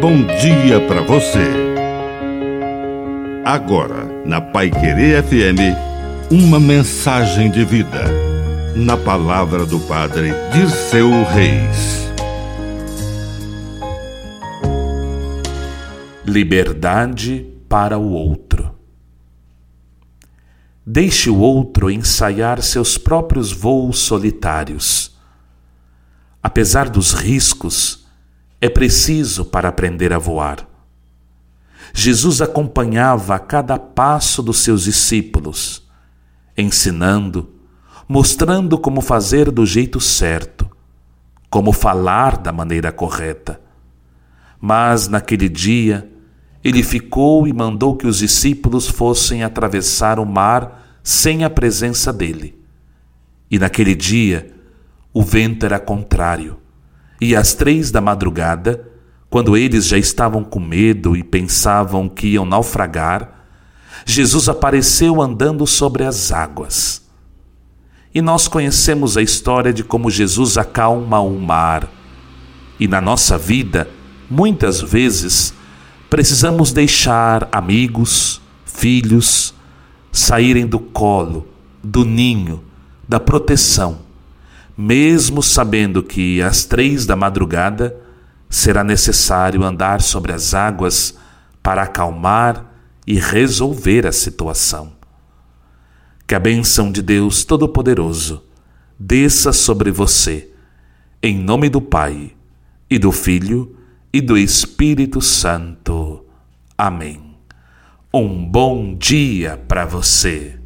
bom 0.00 0.24
dia 0.24 0.80
para 0.88 1.02
você. 1.02 1.44
Agora, 3.44 4.06
na 4.24 4.40
Pai 4.40 4.70
Querer 4.70 5.22
FM, 5.22 5.76
uma 6.30 6.58
mensagem 6.58 7.50
de 7.50 7.66
vida. 7.66 8.04
Na 8.74 8.96
palavra 8.96 9.66
do 9.66 9.78
Padre 9.80 10.32
Dirceu 10.54 11.10
Reis. 11.24 12.08
Liberdade 16.24 17.46
para 17.68 17.98
o 17.98 18.10
outro. 18.12 18.74
Deixe 20.86 21.28
o 21.28 21.38
outro 21.38 21.90
ensaiar 21.90 22.62
seus 22.62 22.96
próprios 22.96 23.52
voos 23.52 23.98
solitários. 23.98 25.14
Apesar 26.42 26.88
dos 26.88 27.12
riscos, 27.12 27.99
é 28.60 28.68
preciso 28.68 29.44
para 29.44 29.68
aprender 29.70 30.12
a 30.12 30.18
voar. 30.18 30.68
Jesus 31.94 32.42
acompanhava 32.42 33.34
a 33.34 33.38
cada 33.38 33.78
passo 33.78 34.42
dos 34.42 34.58
seus 34.58 34.84
discípulos, 34.84 35.88
ensinando, 36.56 37.54
mostrando 38.06 38.78
como 38.78 39.00
fazer 39.00 39.50
do 39.50 39.64
jeito 39.64 39.98
certo, 39.98 40.70
como 41.48 41.72
falar 41.72 42.36
da 42.36 42.52
maneira 42.52 42.92
correta. 42.92 43.60
Mas 44.60 45.08
naquele 45.08 45.48
dia, 45.48 46.08
ele 46.62 46.82
ficou 46.82 47.48
e 47.48 47.52
mandou 47.52 47.96
que 47.96 48.06
os 48.06 48.18
discípulos 48.18 48.86
fossem 48.86 49.42
atravessar 49.42 50.20
o 50.20 50.26
mar 50.26 51.00
sem 51.02 51.44
a 51.44 51.50
presença 51.50 52.12
dele. 52.12 52.60
E 53.50 53.58
naquele 53.58 53.94
dia, 53.94 54.54
o 55.14 55.22
vento 55.22 55.64
era 55.64 55.80
contrário 55.80 56.58
e 57.20 57.36
às 57.36 57.52
três 57.52 57.90
da 57.90 58.00
madrugada, 58.00 58.88
quando 59.28 59.56
eles 59.56 59.86
já 59.86 59.98
estavam 59.98 60.42
com 60.42 60.58
medo 60.58 61.14
e 61.14 61.22
pensavam 61.22 62.08
que 62.08 62.28
iam 62.28 62.46
naufragar, 62.46 63.46
Jesus 64.06 64.48
apareceu 64.48 65.20
andando 65.20 65.66
sobre 65.66 66.04
as 66.04 66.32
águas. 66.32 67.06
E 68.14 68.22
nós 68.22 68.48
conhecemos 68.48 69.16
a 69.16 69.22
história 69.22 69.72
de 69.72 69.84
como 69.84 70.10
Jesus 70.10 70.56
acalma 70.56 71.20
o 71.20 71.38
mar. 71.38 71.88
E 72.78 72.88
na 72.88 73.00
nossa 73.00 73.36
vida, 73.36 73.88
muitas 74.28 74.80
vezes, 74.80 75.52
precisamos 76.08 76.72
deixar 76.72 77.48
amigos, 77.52 78.40
filhos, 78.64 79.54
saírem 80.10 80.66
do 80.66 80.80
colo, 80.80 81.46
do 81.84 82.04
ninho, 82.04 82.64
da 83.06 83.20
proteção 83.20 84.09
mesmo 84.76 85.42
sabendo 85.42 86.02
que 86.02 86.40
às 86.42 86.64
três 86.64 87.06
da 87.06 87.16
madrugada 87.16 87.96
será 88.48 88.82
necessário 88.82 89.62
andar 89.62 90.00
sobre 90.00 90.32
as 90.32 90.54
águas 90.54 91.16
para 91.62 91.82
acalmar 91.82 92.66
e 93.06 93.18
resolver 93.18 94.06
a 94.06 94.12
situação. 94.12 94.92
Que 96.26 96.34
a 96.34 96.38
bênção 96.38 96.92
de 96.92 97.02
Deus 97.02 97.44
Todo-Poderoso 97.44 98.44
desça 98.98 99.52
sobre 99.52 99.90
você, 99.90 100.50
em 101.22 101.38
nome 101.38 101.68
do 101.68 101.80
Pai, 101.80 102.32
e 102.88 102.98
do 102.98 103.10
Filho, 103.10 103.76
e 104.12 104.20
do 104.20 104.36
Espírito 104.36 105.20
Santo. 105.20 106.24
Amém. 106.76 107.36
Um 108.12 108.44
bom 108.44 108.96
dia 108.96 109.56
para 109.68 109.84
você. 109.84 110.59